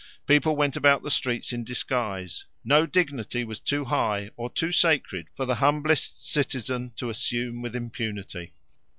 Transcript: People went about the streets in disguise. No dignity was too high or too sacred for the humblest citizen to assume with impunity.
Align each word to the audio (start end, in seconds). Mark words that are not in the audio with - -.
People 0.25 0.55
went 0.55 0.75
about 0.75 1.03
the 1.03 1.11
streets 1.11 1.53
in 1.53 1.63
disguise. 1.63 2.45
No 2.63 2.87
dignity 2.87 3.43
was 3.43 3.59
too 3.59 3.85
high 3.85 4.31
or 4.35 4.49
too 4.49 4.71
sacred 4.71 5.27
for 5.35 5.45
the 5.45 5.53
humblest 5.53 6.27
citizen 6.27 6.91
to 6.95 7.11
assume 7.11 7.61
with 7.61 7.75
impunity. 7.75 8.53